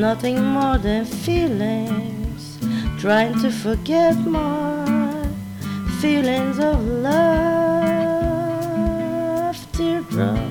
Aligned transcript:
nothing 0.00 0.42
more 0.42 0.76
than 0.78 1.04
feelings, 1.04 2.58
trying 2.98 3.32
to 3.40 3.50
forget 3.50 4.16
my 4.26 5.28
feelings 6.00 6.58
of 6.58 6.84
love, 6.84 7.56
teardrop 9.72 10.50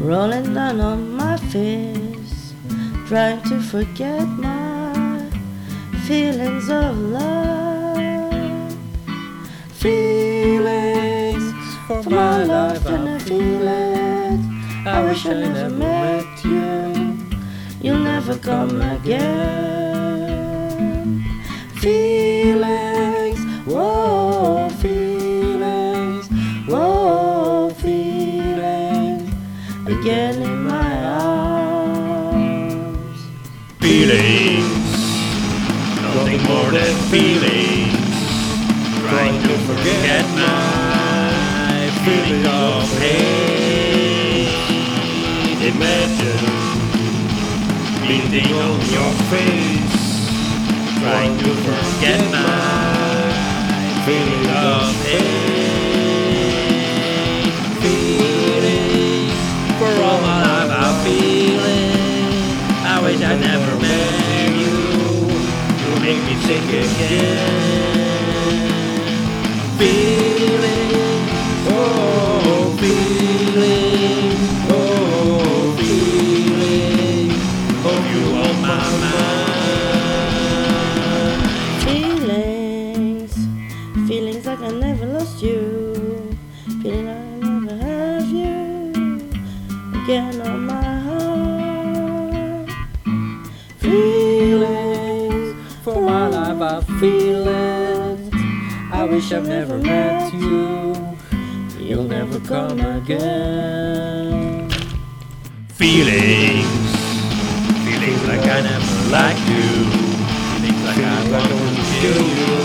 rolling 0.00 0.52
down 0.52 0.80
on 0.80 1.12
my 1.12 1.36
face, 1.52 2.54
trying 3.06 3.40
to 3.42 3.60
forget 3.60 4.26
my 4.26 5.30
feelings 6.06 6.68
of 6.70 6.98
love, 6.98 8.76
feelings 9.74 11.54
for 11.86 12.02
my 12.10 12.42
life 12.42 12.86
and 12.86 13.08
I 13.08 13.18
feel 13.20 13.68
it. 13.68 13.97
I 14.88 15.04
wish 15.04 15.26
I 15.26 15.34
never 15.34 15.68
met 15.68 16.44
you. 16.44 17.18
You'll 17.82 17.98
never 17.98 18.38
come 18.38 18.80
again. 18.80 19.18
Feelings, 21.74 23.38
whoa, 23.66 24.70
feelings, 24.80 26.26
whoa, 26.66 27.68
feelings. 27.76 29.30
Again 29.86 30.42
in 30.42 30.64
my 30.64 31.04
arms. 32.24 33.20
Feelings, 33.80 34.90
nothing 36.02 36.42
more 36.44 36.70
than 36.70 36.94
feelings. 37.12 38.16
Trying 39.00 39.38
to 39.42 39.54
forget 39.68 40.24
my 40.34 41.90
feeling 42.04 42.46
of 42.46 42.88
hate. 43.00 43.27
Imagine 45.78 46.42
beating 48.02 48.52
on 48.52 48.80
your 48.90 49.12
face. 49.30 50.26
Trying 50.98 51.38
to 51.38 51.50
forget 51.54 52.20
my 52.32 53.30
feeling 54.04 54.50
of 54.50 54.90
hate. 55.06 56.18
Feeling 57.78 59.30
for 59.78 59.92
all 60.02 60.20
my 60.20 60.38
life 60.42 60.70
I'm 60.82 60.94
feeling. 61.04 61.94
I 62.82 62.98
wish 63.04 63.22
I 63.22 63.34
never 63.38 63.74
met 63.78 64.56
you. 64.58 64.74
You 65.78 65.90
make 66.02 66.20
me 66.26 66.34
sick 66.42 66.66
again. 66.74 67.38
Feeling, 69.78 71.22
oh 71.70 71.97
lost 85.38 85.42
you. 85.42 86.36
Feeling 86.82 87.06
like 87.06 87.16
I 87.16 87.38
never 87.38 87.76
have 87.76 88.28
you 88.30 88.56
again 90.02 90.40
on 90.40 90.66
my 90.66 91.00
heart. 91.06 92.70
Feelings, 93.78 95.56
for 95.82 96.00
my 96.00 96.28
life 96.28 96.60
I 96.60 96.80
feel 97.00 97.48
it. 97.48 98.18
I 98.92 99.04
wish 99.04 99.32
I've 99.32 99.46
never 99.46 99.78
met 99.78 100.32
you. 100.34 100.94
You'll 101.78 102.04
never 102.04 102.40
come 102.40 102.80
again. 102.80 104.70
Feelings, 105.68 106.66
feelings 107.84 108.22
like 108.26 108.46
I 108.46 108.60
never 108.62 109.10
liked 109.10 109.48
you. 109.48 109.64
Feelings 110.50 110.82
like 110.84 110.98
I 110.98 111.00
want 111.30 111.76
to 111.76 111.82
kill 112.00 112.26
you. 112.26 112.57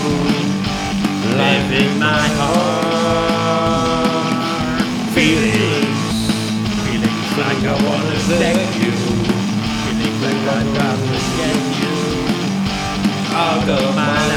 In 1.73 1.97
my 1.97 2.27
heart. 2.37 3.63
Feelings, 5.15 6.29
feelings 6.85 7.29
like 7.41 7.63
I 7.65 7.75
wanna 7.87 8.17
thank 8.29 8.69
you. 8.77 8.93
Feelings 9.81 10.19
like 10.21 10.41
I'd 10.53 10.69
rather 10.77 11.19
get 11.39 11.61
you 11.81 11.95
out 13.33 13.67
of 13.69 13.95
my 13.95 14.32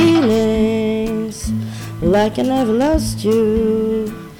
Feelings 0.00 1.52
like 2.00 2.38
I 2.38 2.42
never 2.42 2.72
lost 2.72 3.22
you. 3.22 4.30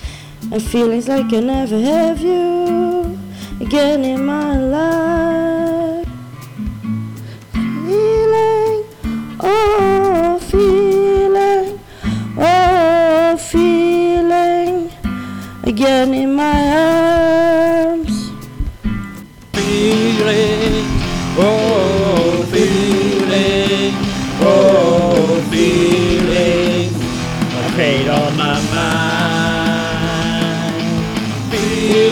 And 0.51 0.63
feelings 0.63 1.07
like 1.07 1.31
I 1.35 1.41
never 1.41 1.79
have 1.79 2.19
you 2.23 3.19
again 3.61 4.03
in 4.03 4.25
my 4.25 4.59
life. 4.59 6.09
Feeling, 7.53 8.85
oh, 9.41 10.39
feeling, 10.51 11.79
oh, 12.39 13.37
feeling 13.37 14.91
again 15.65 16.15
in 16.15 16.35
my 16.35 16.61
arms. 16.73 18.31
feeling, 19.53 20.60
Feelings, 31.81 32.10